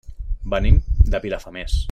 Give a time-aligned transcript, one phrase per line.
[0.53, 0.81] Venim
[1.15, 1.79] de Vilafamés.